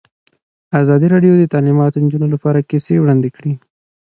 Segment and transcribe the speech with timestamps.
[0.81, 3.53] ازادي راډیو د تعلیمات د نجونو لپاره کیسې وړاندې کړي.